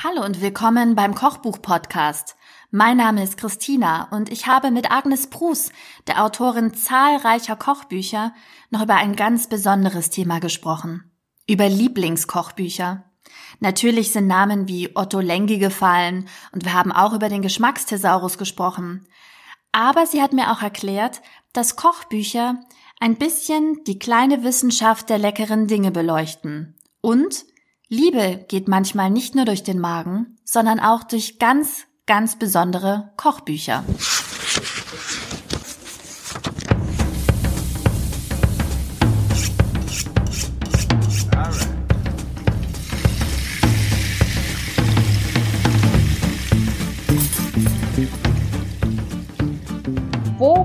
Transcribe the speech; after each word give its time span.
Hallo 0.00 0.24
und 0.24 0.40
willkommen 0.40 0.94
beim 0.94 1.12
Kochbuch-Podcast. 1.12 2.36
Mein 2.70 2.98
Name 2.98 3.24
ist 3.24 3.36
Christina 3.36 4.06
und 4.12 4.30
ich 4.30 4.46
habe 4.46 4.70
mit 4.70 4.92
Agnes 4.92 5.26
Prus, 5.26 5.72
der 6.06 6.22
Autorin 6.22 6.72
zahlreicher 6.72 7.56
Kochbücher, 7.56 8.32
noch 8.70 8.82
über 8.82 8.94
ein 8.94 9.16
ganz 9.16 9.48
besonderes 9.48 10.10
Thema 10.10 10.38
gesprochen. 10.38 11.10
Über 11.48 11.68
Lieblingskochbücher. 11.68 13.10
Natürlich 13.58 14.12
sind 14.12 14.28
Namen 14.28 14.68
wie 14.68 14.94
Otto 14.94 15.18
Lengi 15.18 15.58
gefallen 15.58 16.28
und 16.52 16.64
wir 16.64 16.74
haben 16.74 16.92
auch 16.92 17.12
über 17.12 17.28
den 17.28 17.42
Geschmacksthesaurus 17.42 18.38
gesprochen. 18.38 19.04
Aber 19.72 20.06
sie 20.06 20.22
hat 20.22 20.32
mir 20.32 20.52
auch 20.52 20.62
erklärt, 20.62 21.22
dass 21.52 21.74
Kochbücher 21.74 22.60
ein 23.00 23.16
bisschen 23.16 23.82
die 23.82 23.98
kleine 23.98 24.44
Wissenschaft 24.44 25.10
der 25.10 25.18
leckeren 25.18 25.66
Dinge 25.66 25.90
beleuchten 25.90 26.76
und 27.00 27.44
Liebe 27.90 28.44
geht 28.48 28.68
manchmal 28.68 29.08
nicht 29.08 29.34
nur 29.34 29.46
durch 29.46 29.62
den 29.62 29.78
Magen, 29.78 30.36
sondern 30.44 30.78
auch 30.78 31.04
durch 31.04 31.38
ganz, 31.38 31.86
ganz 32.06 32.38
besondere 32.38 33.12
Kochbücher. 33.16 33.82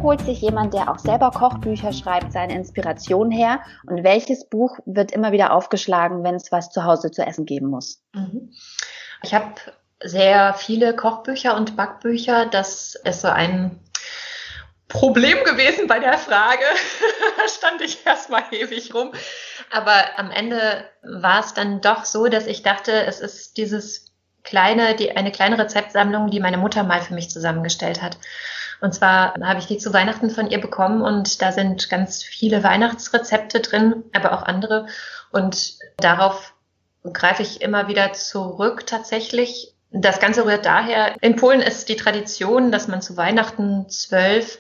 Holt 0.03 0.21
sich 0.21 0.41
jemand, 0.41 0.73
der 0.73 0.91
auch 0.91 0.99
selber 0.99 1.31
Kochbücher 1.31 1.93
schreibt, 1.93 2.33
seine 2.33 2.53
Inspiration 2.53 3.31
her? 3.31 3.61
Und 3.87 4.03
welches 4.03 4.47
Buch 4.47 4.77
wird 4.85 5.11
immer 5.11 5.31
wieder 5.31 5.53
aufgeschlagen, 5.53 6.23
wenn 6.23 6.35
es 6.35 6.51
was 6.51 6.69
zu 6.69 6.83
Hause 6.83 7.09
zu 7.09 7.25
essen 7.25 7.45
geben 7.45 7.67
muss? 7.67 8.03
Mhm. 8.13 8.51
Ich 9.23 9.33
habe 9.33 9.55
sehr 10.03 10.53
viele 10.53 10.95
Kochbücher 10.95 11.55
und 11.55 11.77
Backbücher. 11.77 12.45
Das 12.45 12.95
ist 12.95 13.21
so 13.21 13.29
ein 13.29 13.79
Problem 14.89 15.43
gewesen 15.45 15.87
bei 15.87 15.99
der 15.99 16.17
Frage. 16.17 16.65
da 17.37 17.47
stand 17.47 17.81
ich 17.81 18.05
erstmal 18.05 18.43
ewig 18.51 18.93
rum. 18.93 19.13
Aber 19.71 19.93
am 20.17 20.29
Ende 20.29 20.85
war 21.01 21.39
es 21.39 21.53
dann 21.53 21.79
doch 21.79 22.03
so, 22.03 22.27
dass 22.27 22.45
ich 22.45 22.61
dachte, 22.61 22.91
es 22.91 23.21
ist 23.21 23.55
dieses 23.57 24.11
kleine, 24.43 24.95
die, 24.95 25.15
eine 25.15 25.31
kleine 25.31 25.57
Rezeptsammlung, 25.57 26.29
die 26.29 26.41
meine 26.41 26.57
Mutter 26.57 26.83
mal 26.83 27.01
für 27.01 27.13
mich 27.13 27.29
zusammengestellt 27.29 28.01
hat. 28.01 28.17
Und 28.83 28.93
zwar 28.93 29.35
habe 29.41 29.59
ich 29.59 29.67
die 29.67 29.77
zu 29.77 29.93
Weihnachten 29.93 30.29
von 30.29 30.49
ihr 30.49 30.59
bekommen 30.59 31.03
und 31.03 31.41
da 31.41 31.53
sind 31.53 31.89
ganz 31.89 32.21
viele 32.21 32.65
Weihnachtsrezepte 32.65 33.61
drin, 33.61 34.03
aber 34.11 34.33
auch 34.33 34.43
andere. 34.43 34.87
Und 35.31 35.75
darauf 35.95 36.53
greife 37.05 37.43
ich 37.43 37.61
immer 37.61 37.87
wieder 37.87 38.11
zurück 38.11 38.85
tatsächlich. 38.85 39.73
Das 39.91 40.19
Ganze 40.19 40.45
rührt 40.45 40.65
daher, 40.65 41.15
in 41.21 41.37
Polen 41.37 41.61
ist 41.61 41.87
die 41.87 41.95
Tradition, 41.95 42.73
dass 42.73 42.89
man 42.89 43.01
zu 43.01 43.15
Weihnachten 43.15 43.87
zwölf 43.87 44.59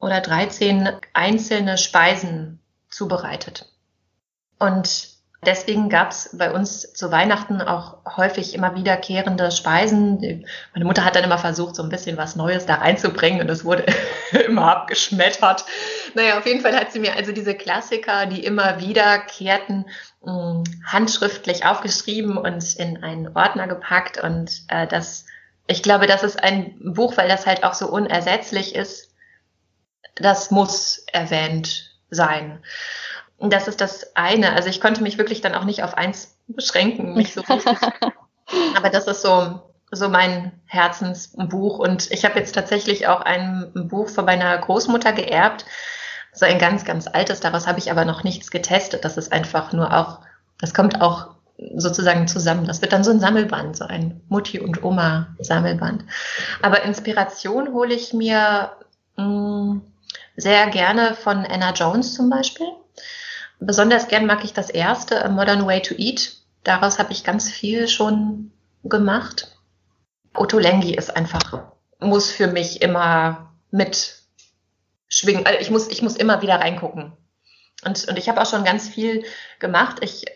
oder 0.00 0.22
dreizehn 0.22 0.88
einzelne 1.12 1.76
Speisen 1.76 2.60
zubereitet. 2.88 3.70
Und 4.58 5.17
Deswegen 5.46 5.88
gab 5.88 6.10
es 6.10 6.30
bei 6.32 6.52
uns 6.52 6.92
zu 6.94 7.12
Weihnachten 7.12 7.62
auch 7.62 7.98
häufig 8.16 8.54
immer 8.54 8.74
wiederkehrende 8.74 9.52
Speisen. 9.52 10.44
Meine 10.74 10.84
Mutter 10.84 11.04
hat 11.04 11.14
dann 11.14 11.22
immer 11.22 11.38
versucht, 11.38 11.76
so 11.76 11.82
ein 11.84 11.90
bisschen 11.90 12.16
was 12.16 12.34
Neues 12.34 12.66
da 12.66 12.76
reinzubringen 12.76 13.40
und 13.40 13.48
es 13.48 13.64
wurde 13.64 13.86
immer 14.46 14.68
abgeschmettert. 14.68 15.64
Naja, 16.14 16.38
auf 16.38 16.46
jeden 16.46 16.60
Fall 16.60 16.74
hat 16.76 16.92
sie 16.92 16.98
mir 16.98 17.14
also 17.14 17.30
diese 17.30 17.54
Klassiker, 17.54 18.26
die 18.26 18.44
immer 18.44 18.80
wiederkehrten, 18.80 19.86
hm, 20.24 20.64
handschriftlich 20.84 21.64
aufgeschrieben 21.64 22.36
und 22.36 22.74
in 22.74 23.04
einen 23.04 23.36
Ordner 23.36 23.68
gepackt. 23.68 24.20
Und 24.20 24.64
äh, 24.66 24.88
das, 24.88 25.24
ich 25.68 25.84
glaube, 25.84 26.08
das 26.08 26.24
ist 26.24 26.42
ein 26.42 26.74
Buch, 26.80 27.16
weil 27.16 27.28
das 27.28 27.46
halt 27.46 27.62
auch 27.62 27.74
so 27.74 27.88
unersetzlich 27.88 28.74
ist. 28.74 29.14
Das 30.16 30.50
muss 30.50 31.04
erwähnt 31.12 31.92
sein. 32.10 32.60
Das 33.40 33.68
ist 33.68 33.80
das 33.80 34.16
eine. 34.16 34.52
Also 34.52 34.68
ich 34.68 34.80
konnte 34.80 35.02
mich 35.02 35.18
wirklich 35.18 35.40
dann 35.40 35.54
auch 35.54 35.64
nicht 35.64 35.82
auf 35.84 35.96
eins 35.96 36.36
beschränken, 36.48 37.14
mich 37.14 37.34
so 37.34 37.42
Aber 38.76 38.90
das 38.90 39.06
ist 39.06 39.22
so, 39.22 39.60
so 39.90 40.08
mein 40.08 40.52
Herzensbuch. 40.66 41.78
Und 41.78 42.10
ich 42.10 42.24
habe 42.24 42.38
jetzt 42.38 42.54
tatsächlich 42.54 43.06
auch 43.06 43.20
ein 43.20 43.70
Buch 43.74 44.08
von 44.08 44.24
meiner 44.24 44.56
Großmutter 44.58 45.12
geerbt. 45.12 45.64
So 46.32 46.46
ein 46.46 46.58
ganz, 46.58 46.84
ganz 46.84 47.06
altes. 47.06 47.40
Daraus 47.40 47.66
habe 47.66 47.78
ich 47.78 47.90
aber 47.90 48.04
noch 48.04 48.24
nichts 48.24 48.50
getestet. 48.50 49.04
Das 49.04 49.16
ist 49.16 49.32
einfach 49.32 49.72
nur 49.72 49.96
auch, 49.96 50.20
das 50.60 50.74
kommt 50.74 51.00
auch 51.00 51.28
sozusagen 51.76 52.28
zusammen. 52.28 52.66
Das 52.66 52.82
wird 52.82 52.92
dann 52.92 53.04
so 53.04 53.10
ein 53.10 53.20
Sammelband, 53.20 53.76
so 53.76 53.84
ein 53.84 54.20
Mutti- 54.28 54.60
und 54.60 54.82
Oma-Sammelband. 54.82 56.04
Aber 56.62 56.82
Inspiration 56.82 57.72
hole 57.72 57.94
ich 57.94 58.12
mir 58.12 58.72
mh, 59.16 59.24
mm, 59.24 59.82
sehr 60.36 60.68
gerne 60.68 61.14
von 61.14 61.44
Anna 61.44 61.72
Jones 61.72 62.14
zum 62.14 62.30
Beispiel. 62.30 62.68
Besonders 63.60 64.08
gern 64.08 64.26
mag 64.26 64.44
ich 64.44 64.52
das 64.52 64.70
erste, 64.70 65.24
A 65.24 65.28
Modern 65.28 65.66
Way 65.66 65.82
to 65.82 65.94
Eat. 65.96 66.36
Daraus 66.64 66.98
habe 66.98 67.12
ich 67.12 67.24
ganz 67.24 67.50
viel 67.50 67.88
schon 67.88 68.52
gemacht. 68.84 69.56
Otto 70.34 70.58
Lengi 70.58 70.94
ist 70.94 71.14
einfach, 71.14 71.72
muss 71.98 72.30
für 72.30 72.46
mich 72.46 72.82
immer 72.82 73.52
mit 73.70 74.18
schwingen. 75.08 75.46
Also 75.46 75.58
ich 75.60 75.70
muss, 75.70 75.88
ich 75.88 76.02
muss 76.02 76.16
immer 76.16 76.42
wieder 76.42 76.56
reingucken. 76.56 77.12
Und, 77.84 78.08
und 78.08 78.18
ich 78.18 78.28
habe 78.28 78.40
auch 78.40 78.46
schon 78.46 78.64
ganz 78.64 78.88
viel 78.88 79.24
gemacht. 79.58 79.98
Ich 80.02 80.26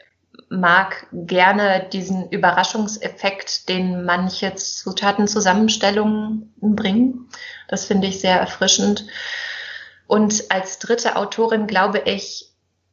mag 0.48 1.06
gerne 1.12 1.88
diesen 1.92 2.28
Überraschungseffekt, 2.30 3.68
den 3.68 4.04
manche 4.04 4.54
Zutatenzusammenstellungen 4.54 6.52
bringen. 6.60 7.28
Das 7.68 7.84
finde 7.84 8.08
ich 8.08 8.20
sehr 8.20 8.38
erfrischend. 8.38 9.06
Und 10.06 10.50
als 10.50 10.78
dritte 10.78 11.16
Autorin 11.16 11.66
glaube 11.66 12.02
ich, 12.04 12.51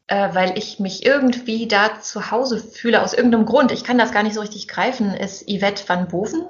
äh, 0.10 0.34
weil 0.34 0.58
ich 0.58 0.80
mich 0.80 1.06
irgendwie 1.06 1.68
da 1.68 2.02
zu 2.02 2.32
Hause 2.32 2.60
fühle, 2.60 3.04
aus 3.04 3.14
irgendeinem 3.14 3.46
Grund. 3.46 3.72
Ich 3.72 3.84
kann 3.84 4.00
das 4.00 4.12
gar 4.12 4.24
nicht 4.24 4.34
so 4.34 4.42
richtig 4.42 4.68
greifen, 4.68 5.14
ist 5.14 5.48
Yvette 5.48 5.88
van 5.88 6.08
Boven. 6.08 6.48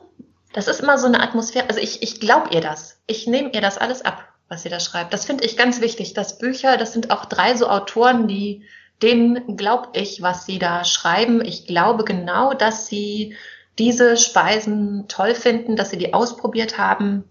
Das 0.54 0.70
ist 0.70 0.80
immer 0.80 0.98
so 0.98 1.08
eine 1.08 1.22
Atmosphäre. 1.22 1.68
Also 1.68 1.82
ich, 1.82 2.02
ich 2.02 2.22
glaube 2.22 2.54
ihr 2.54 2.62
das. 2.62 3.02
Ich 3.06 3.28
nehme 3.28 3.52
ihr 3.52 3.60
das 3.60 3.78
alles 3.78 4.04
ab, 4.04 4.24
was 4.48 4.64
sie 4.64 4.70
da 4.70 4.80
schreibt. 4.80 5.14
Das 5.14 5.26
finde 5.26 5.44
ich 5.44 5.58
ganz 5.58 5.82
wichtig. 5.82 6.14
Das 6.14 6.38
Bücher, 6.38 6.78
das 6.78 6.94
sind 6.94 7.12
auch 7.12 7.26
drei 7.26 7.54
so 7.56 7.68
Autoren, 7.70 8.30
die 8.30 8.64
denen 9.02 9.58
glaube 9.58 9.90
ich, 9.92 10.22
was 10.22 10.46
sie 10.46 10.58
da 10.58 10.86
schreiben. 10.86 11.44
Ich 11.44 11.68
glaube 11.68 12.06
genau, 12.06 12.54
dass 12.54 12.88
sie 12.88 13.36
diese 13.78 14.16
Speisen 14.16 15.10
toll 15.10 15.36
finden, 15.36 15.76
dass 15.76 15.90
sie 15.90 15.98
die 15.98 16.14
ausprobiert 16.14 16.78
haben, 16.78 17.26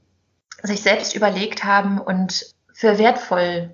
sich 0.63 0.83
selbst 0.83 1.15
überlegt 1.15 1.65
haben 1.65 1.99
und 1.99 2.55
für 2.75 2.99
wertvoll 2.99 3.71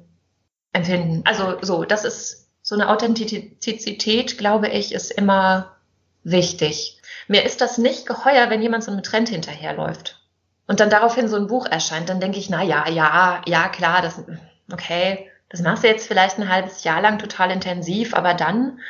empfinden. 0.72 1.22
Also 1.24 1.56
so, 1.60 1.84
das 1.84 2.04
ist 2.04 2.43
so 2.64 2.74
eine 2.74 2.88
Authentizität, 2.88 4.38
glaube 4.38 4.68
ich, 4.68 4.94
ist 4.94 5.12
immer 5.12 5.76
wichtig. 6.24 6.98
Mir 7.28 7.44
ist 7.44 7.60
das 7.60 7.76
nicht 7.76 8.06
geheuer, 8.06 8.48
wenn 8.48 8.62
jemand 8.62 8.82
so 8.82 8.90
einem 8.90 9.02
Trend 9.02 9.28
hinterherläuft 9.28 10.18
und 10.66 10.80
dann 10.80 10.88
daraufhin 10.88 11.28
so 11.28 11.36
ein 11.36 11.46
Buch 11.46 11.66
erscheint, 11.66 12.08
dann 12.08 12.20
denke 12.20 12.38
ich, 12.38 12.48
na 12.48 12.62
ja, 12.62 12.88
ja, 12.88 13.42
ja, 13.46 13.68
klar, 13.68 14.00
das, 14.00 14.24
okay, 14.72 15.30
das 15.50 15.60
machst 15.60 15.84
du 15.84 15.88
jetzt 15.88 16.08
vielleicht 16.08 16.38
ein 16.38 16.48
halbes 16.48 16.84
Jahr 16.84 17.02
lang 17.02 17.18
total 17.18 17.50
intensiv, 17.50 18.14
aber 18.14 18.32
dann 18.32 18.80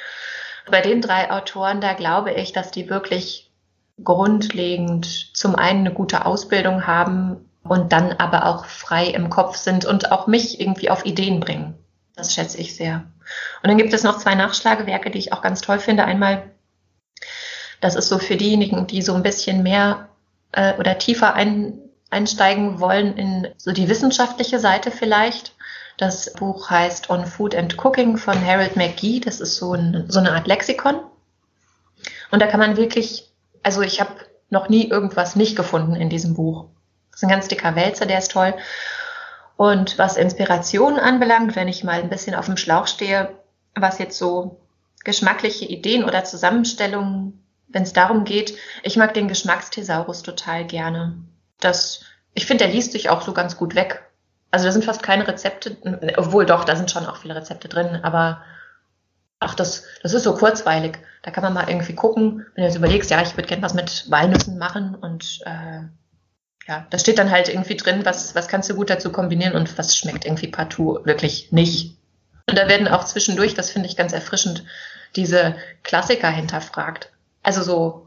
bei 0.71 0.81
den 0.81 1.01
drei 1.01 1.33
Autoren, 1.33 1.81
da 1.81 1.95
glaube 1.95 2.33
ich, 2.33 2.53
dass 2.53 2.71
die 2.71 2.89
wirklich 2.89 3.51
grundlegend 4.05 5.37
zum 5.37 5.57
einen 5.57 5.81
eine 5.81 5.93
gute 5.93 6.27
Ausbildung 6.27 6.87
haben 6.87 7.51
und 7.65 7.93
dann 7.93 8.13
aber 8.13 8.47
auch 8.47 8.67
frei 8.67 9.07
im 9.07 9.31
Kopf 9.31 9.57
sind 9.57 9.85
und 9.85 10.13
auch 10.13 10.29
mich 10.29 10.61
irgendwie 10.61 10.91
auf 10.91 11.05
Ideen 11.05 11.41
bringen. 11.41 11.84
Das 12.17 12.33
schätze 12.33 12.59
ich 12.59 12.77
sehr. 12.77 13.05
Und 13.63 13.69
dann 13.69 13.79
gibt 13.79 13.93
es 13.93 14.03
noch 14.03 14.19
zwei 14.19 14.35
Nachschlagewerke, 14.35 15.11
die 15.11 15.19
ich 15.19 15.33
auch 15.33 15.43
ganz 15.43 15.61
toll 15.61 15.79
finde. 15.79 16.05
Einmal, 16.05 16.51
das 17.81 17.97
ist 17.97 18.09
so 18.09 18.19
für 18.19 18.37
diejenigen, 18.37 18.87
die 18.87 19.03
so 19.03 19.15
ein 19.15 19.23
bisschen 19.23 19.63
mehr 19.63 20.09
äh, 20.53 20.75
oder 20.75 20.99
tiefer 20.99 21.35
ein, 21.35 21.79
einsteigen 22.11 22.79
wollen 22.81 23.17
in 23.17 23.49
so 23.57 23.73
die 23.73 23.89
wissenschaftliche 23.89 24.59
Seite 24.59 24.91
vielleicht. 24.91 25.55
Das 25.97 26.33
Buch 26.35 26.71
heißt 26.71 27.11
On 27.11 27.27
Food 27.27 27.55
and 27.55 27.77
Cooking 27.79 28.17
von 28.17 28.45
Harold 28.45 28.77
McGee. 28.77 29.21
Das 29.21 29.41
ist 29.41 29.57
so, 29.57 29.75
ein, 29.75 30.07
so 30.09 30.19
eine 30.19 30.33
Art 30.33 30.47
Lexikon. 30.47 31.01
Und 32.31 32.41
da 32.41 32.47
kann 32.47 32.61
man 32.61 32.77
wirklich, 32.77 33.31
also 33.63 33.83
ich 33.83 34.01
habe 34.01 34.13
noch 34.51 34.69
nie 34.69 34.89
irgendwas 34.89 35.37
nicht 35.37 35.57
gefunden 35.57 35.95
in 35.97 36.11
diesem 36.11 36.35
Buch. 36.35 36.67
Das 37.11 37.21
ist 37.21 37.25
ein 37.25 37.31
ganz 37.31 37.49
dicker 37.49 37.77
Wälzer, 37.77 38.07
der 38.07 38.19
ist 38.19 38.33
toll. 38.33 38.55
Und 39.57 39.99
was 39.99 40.17
Inspiration 40.17 40.99
anbelangt, 40.99 41.55
wenn 41.57 41.69
ich 41.69 41.85
mal 41.85 42.01
ein 42.01 42.11
bisschen 42.11 42.35
auf 42.35 42.47
dem 42.47 42.57
Schlauch 42.57 42.87
stehe, 42.87 43.31
was 43.75 43.99
jetzt 43.99 44.19
so 44.19 44.61
geschmackliche 45.05 45.67
Ideen 45.67 46.05
oder 46.05 46.25
Zusammenstellungen, 46.25 47.45
wenn 47.69 47.83
es 47.83 47.93
darum 47.93 48.25
geht, 48.25 48.57
ich 48.83 48.97
mag 48.97 49.15
den 49.15 49.29
Geschmacksthesaurus 49.29 50.23
total 50.23 50.65
gerne. 50.65 51.15
Das, 51.61 52.05
ich 52.33 52.47
finde, 52.47 52.65
der 52.65 52.73
liest 52.73 52.93
sich 52.93 53.11
auch 53.11 53.23
so 53.23 53.33
ganz 53.33 53.57
gut 53.57 53.75
weg. 53.75 54.05
Also 54.51 54.67
da 54.67 54.73
sind 54.73 54.85
fast 54.85 55.03
keine 55.03 55.27
Rezepte, 55.27 55.77
obwohl 56.17 56.47
doch, 56.47 56.65
da 56.65 56.77
sind 56.77 56.91
schon 56.91 57.07
auch 57.07 57.17
viele 57.17 57.35
Rezepte 57.35 57.69
drin, 57.69 58.01
aber 58.03 58.43
ach, 59.41 59.55
das, 59.55 59.85
das 60.03 60.15
ist 60.15 60.23
so 60.23 60.35
kurzweilig. 60.35 60.99
Da 61.23 61.31
kann 61.31 61.43
man 61.43 61.55
mal 61.55 61.69
irgendwie 61.69 61.95
gucken, 61.95 62.47
wenn 62.55 62.63
du 62.63 62.69
jetzt 62.69 62.77
überlegst, 62.77 63.11
ja, 63.11 63.21
ich 63.23 63.37
würde 63.37 63.49
gerne 63.49 63.63
was 63.63 63.75
mit 63.75 64.11
Walnüssen 64.11 64.59
machen 64.59 64.95
und 64.95 65.41
äh, 65.45 65.83
ja, 66.67 66.87
da 66.91 66.99
steht 66.99 67.19
dann 67.19 67.31
halt 67.31 67.49
irgendwie 67.49 67.77
drin, 67.77 68.05
was, 68.05 68.35
was 68.35 68.49
kannst 68.49 68.71
du 68.71 68.75
gut 68.75 68.91
dazu 68.91 69.13
kombinieren 69.13 69.55
und 69.55 69.77
was 69.77 69.97
schmeckt 69.97 70.25
irgendwie 70.25 70.49
partout 70.49 71.01
wirklich 71.05 71.53
nicht. 71.53 71.97
Und 72.49 72.59
da 72.59 72.69
werden 72.69 72.89
auch 72.89 73.05
zwischendurch, 73.05 73.55
das 73.55 73.71
finde 73.71 73.89
ich 73.89 73.97
ganz 73.97 74.13
erfrischend, 74.13 74.65
diese 75.17 75.57
Klassiker 75.83 76.31
hinterfragt. 76.31 77.11
Also 77.43 77.63
so, 77.63 78.07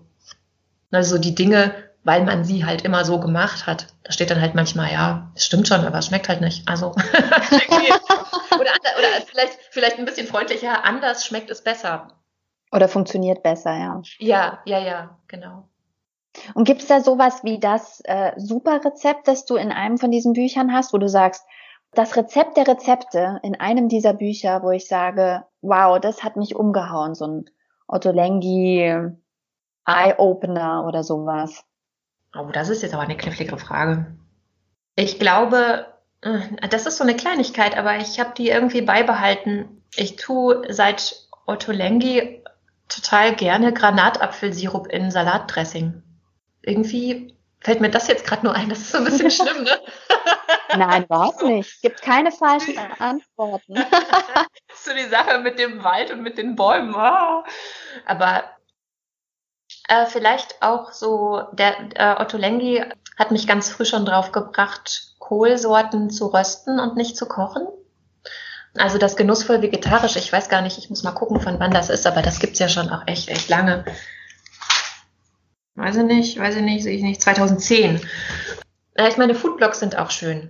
also 0.92 1.18
die 1.18 1.36
Dinge, 1.36 1.74
weil 2.04 2.24
man 2.24 2.46
sie 2.46 2.66
halt 2.66 2.84
immer 2.84 3.06
so 3.06 3.20
gemacht 3.20 3.68
hat. 3.68 3.88
Da 4.04 4.12
steht 4.12 4.32
dann 4.32 4.42
halt 4.42 4.56
manchmal, 4.56 4.92
ja, 4.92 5.32
es 5.36 5.46
stimmt 5.46 5.68
schon, 5.68 5.86
aber 5.86 6.00
es 6.00 6.08
schmeckt 6.08 6.30
halt 6.30 6.42
nicht. 6.42 6.68
Also 6.68 6.92
oder, 6.92 8.72
oder 8.98 9.26
vielleicht, 9.26 9.58
vielleicht 9.72 10.00
ein 10.00 10.06
bisschen 10.06 10.28
freundlicher, 10.28 10.84
anders 10.84 11.26
schmeckt 11.26 11.50
es 11.50 11.64
besser. 11.64 12.08
Oder 12.72 12.88
funktioniert 12.88 13.44
besser, 13.44 13.78
ja. 13.78 14.02
Ja, 14.20 14.62
ja, 14.66 14.80
ja, 14.80 15.18
genau. 15.28 15.68
Und 16.54 16.66
gibt 16.66 16.82
es 16.82 16.88
da 16.88 17.02
sowas 17.02 17.44
wie 17.44 17.60
das 17.60 18.02
äh, 18.06 18.32
Superrezept, 18.38 19.28
das 19.28 19.46
du 19.46 19.56
in 19.56 19.72
einem 19.72 19.98
von 19.98 20.12
diesen 20.12 20.34
Büchern 20.34 20.74
hast, 20.74 20.94
wo 20.94 20.98
du 20.98 21.10
sagst, 21.10 21.46
das 21.94 22.16
Rezept 22.16 22.58
der 22.58 22.68
Rezepte 22.68 23.40
in 23.44 23.60
einem 23.60 23.90
dieser 23.90 24.14
Bücher, 24.14 24.62
wo 24.62 24.72
ich 24.72 24.88
sage, 24.88 25.46
wow, 25.62 26.00
das 26.00 26.24
hat 26.24 26.36
mich 26.36 26.56
umgehauen, 26.56 27.16
so 27.16 27.26
ein 27.26 27.46
Otto 27.88 28.12
Lengi 28.12 29.14
Eye-Opener 29.86 30.86
oder 30.86 31.04
sowas. 31.04 31.64
Oh, 32.38 32.50
das 32.52 32.70
ist 32.70 32.84
jetzt 32.84 32.94
aber 32.94 33.04
eine 33.04 33.18
knifflige 33.18 33.58
Frage. 33.58 34.06
Ich 34.96 35.18
glaube, 35.18 35.88
äh, 36.22 36.68
das 36.70 36.86
ist 36.86 36.98
so 36.98 37.04
eine 37.04 37.16
Kleinigkeit, 37.16 37.78
aber 37.78 37.98
ich 37.98 38.20
habe 38.20 38.34
die 38.38 38.50
irgendwie 38.50 38.82
beibehalten. 38.82 39.84
Ich 39.96 40.18
tue 40.18 40.62
seit 40.74 41.16
Otto 41.46 41.72
Lengi 41.72 42.44
total 42.90 43.34
gerne 43.36 43.74
Granatapfelsirup 43.74 44.88
in 44.88 45.10
Salatdressing. 45.10 46.04
Irgendwie 46.62 47.36
fällt 47.62 47.82
mir 47.82 47.90
das 47.90 48.08
jetzt 48.08 48.26
gerade 48.26 48.46
nur 48.46 48.54
ein. 48.54 48.70
Das 48.70 48.80
ist 48.80 48.92
so 48.92 48.98
ein 48.98 49.06
bisschen 49.06 49.32
schlimm, 49.32 49.64
ne? 49.64 49.80
Nein, 50.78 51.04
überhaupt 51.04 51.44
nicht. 51.44 51.76
Es 51.76 51.82
gibt 51.82 52.02
keine 52.02 52.32
falschen 52.32 52.78
Antworten. 53.00 53.76
so 54.76 54.94
die 54.94 55.10
Sache 55.10 55.40
mit 55.40 55.60
dem 55.60 55.84
Wald 55.84 56.12
und 56.12 56.22
mit 56.22 56.38
den 56.38 56.56
Bäumen. 56.56 56.94
Oh. 56.96 57.44
Aber 58.06 58.44
äh, 59.88 60.06
vielleicht 60.06 60.62
auch 60.62 60.92
so, 60.92 61.44
der 61.54 61.76
äh, 61.96 62.22
Otto 62.22 62.38
Lengi 62.38 62.84
hat 63.18 63.32
mich 63.32 63.48
ganz 63.48 63.70
früh 63.70 63.86
schon 63.86 64.06
drauf 64.06 64.32
gebracht, 64.32 65.16
Kohlsorten 65.20 66.10
zu 66.10 66.28
rösten 66.28 66.80
und 66.80 66.96
nicht 66.96 67.18
zu 67.18 67.26
kochen. 67.26 67.68
Also 68.78 68.98
das 68.98 69.16
genussvoll 69.16 69.62
vegetarisch, 69.62 70.18
ich 70.18 70.32
weiß 70.32 70.50
gar 70.50 70.62
nicht, 70.62 70.78
ich 70.78 70.90
muss 70.90 71.04
mal 71.04 71.12
gucken, 71.12 71.42
von 71.42 71.60
wann 71.60 71.72
das 71.72 71.90
ist, 71.90 72.06
aber 72.06 72.22
das 72.22 72.40
gibt's 72.40 72.60
ja 72.60 72.70
schon 72.70 72.90
auch 72.90 73.08
echt, 73.08 73.30
echt 73.30 73.50
lange. 73.50 73.86
Weiß 75.78 75.96
ich 75.96 76.04
nicht, 76.04 76.40
weiß 76.40 76.56
ich 76.56 76.64
nicht, 76.64 76.84
sehe 76.84 76.96
ich 76.96 77.04
nicht. 77.04 77.22
2010. 77.22 78.02
Ja, 78.98 79.08
ich 79.08 79.18
meine, 79.18 79.36
Foodblogs 79.36 79.80
sind 79.80 79.96
auch 79.96 80.10
schön. 80.10 80.50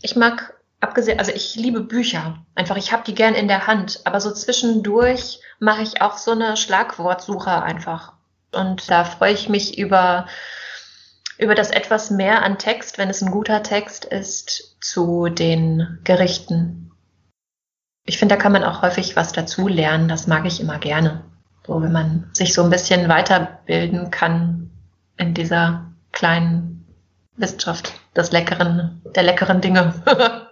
Ich 0.00 0.16
mag, 0.16 0.54
abgesehen, 0.80 1.18
also 1.18 1.32
ich 1.32 1.54
liebe 1.54 1.82
Bücher. 1.82 2.38
Einfach, 2.54 2.78
ich 2.78 2.90
habe 2.90 3.04
die 3.06 3.14
gern 3.14 3.34
in 3.34 3.46
der 3.46 3.66
Hand. 3.66 4.00
Aber 4.04 4.22
so 4.22 4.32
zwischendurch 4.32 5.40
mache 5.60 5.82
ich 5.82 6.00
auch 6.00 6.16
so 6.16 6.30
eine 6.30 6.56
Schlagwortsuche 6.56 7.62
einfach. 7.62 8.14
Und 8.50 8.90
da 8.90 9.04
freue 9.04 9.34
ich 9.34 9.50
mich 9.50 9.76
über, 9.76 10.26
über 11.36 11.54
das 11.54 11.70
etwas 11.70 12.10
mehr 12.10 12.42
an 12.42 12.56
Text, 12.56 12.96
wenn 12.96 13.10
es 13.10 13.20
ein 13.20 13.30
guter 13.30 13.62
Text 13.62 14.06
ist, 14.06 14.78
zu 14.80 15.28
den 15.28 15.98
Gerichten. 16.04 16.90
Ich 18.06 18.16
finde, 18.16 18.36
da 18.36 18.40
kann 18.40 18.52
man 18.52 18.64
auch 18.64 18.80
häufig 18.80 19.14
was 19.14 19.32
dazu 19.32 19.68
lernen. 19.68 20.08
Das 20.08 20.26
mag 20.26 20.46
ich 20.46 20.58
immer 20.58 20.78
gerne. 20.78 21.22
So, 21.68 21.82
wenn 21.82 21.92
man 21.92 22.30
sich 22.32 22.54
so 22.54 22.62
ein 22.62 22.70
bisschen 22.70 23.10
weiterbilden 23.10 24.10
kann 24.10 24.70
in 25.18 25.34
dieser 25.34 25.84
kleinen 26.12 26.86
Wissenschaft 27.36 27.92
des 28.16 28.32
leckeren, 28.32 29.02
der 29.14 29.24
leckeren 29.24 29.60
Dinge. 29.60 29.92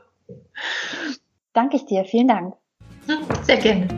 Danke 1.54 1.76
ich 1.76 1.86
dir. 1.86 2.04
Vielen 2.04 2.28
Dank. 2.28 2.54
Sehr 3.44 3.56
gerne. 3.56 3.88